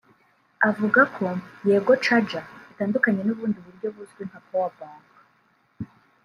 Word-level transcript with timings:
Avuga 0.69 1.01
ko 1.15 1.25
‘Yego 1.67 1.93
Charger’ 2.03 2.45
itandukanye 2.71 3.21
n’ubundi 3.23 3.57
buryo 3.65 3.87
buzwi 3.95 4.21
nka 4.29 4.39
‘Power 4.47 4.71
Bank’ 4.77 5.05